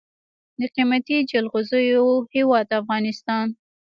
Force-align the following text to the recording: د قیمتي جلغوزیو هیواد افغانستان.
د 0.59 0.61
قیمتي 0.75 1.17
جلغوزیو 1.31 2.07
هیواد 2.35 2.67
افغانستان. 2.81 3.47